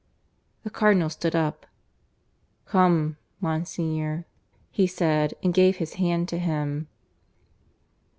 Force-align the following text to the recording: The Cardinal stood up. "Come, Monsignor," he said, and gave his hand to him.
The 0.63 0.71
Cardinal 0.71 1.11
stood 1.11 1.35
up. 1.35 1.67
"Come, 2.65 3.17
Monsignor," 3.39 4.25
he 4.71 4.87
said, 4.87 5.35
and 5.43 5.53
gave 5.53 5.75
his 5.75 5.93
hand 5.93 6.27
to 6.29 6.39
him. 6.39 6.87